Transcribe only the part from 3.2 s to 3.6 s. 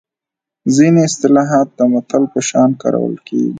کیږي